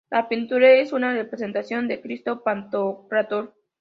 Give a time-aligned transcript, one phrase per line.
[0.09, 3.53] La pintura es una representación de Cristo Pantocrátor.